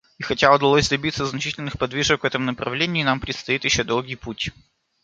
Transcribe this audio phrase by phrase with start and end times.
[0.17, 4.49] И хотя удалось добиться значительных подвижек в этом направлении, нам предстоит еще долгий путь.